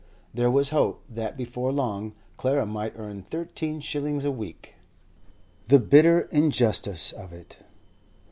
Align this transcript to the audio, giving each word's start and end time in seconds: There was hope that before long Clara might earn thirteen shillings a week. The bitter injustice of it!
There 0.33 0.49
was 0.49 0.71
hope 0.71 1.03
that 1.07 1.37
before 1.37 1.71
long 1.71 2.15
Clara 2.35 2.65
might 2.65 2.93
earn 2.97 3.21
thirteen 3.21 3.79
shillings 3.81 4.25
a 4.25 4.31
week. 4.31 4.73
The 5.67 5.77
bitter 5.77 6.21
injustice 6.31 7.11
of 7.11 7.31
it! 7.31 7.59